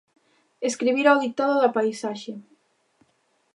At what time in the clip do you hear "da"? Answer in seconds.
1.63-1.73